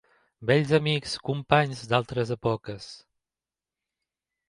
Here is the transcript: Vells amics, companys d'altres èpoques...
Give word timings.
Vells 0.49 0.73
amics, 0.77 1.13
companys 1.29 1.85
d'altres 1.93 2.35
èpoques... 2.39 2.91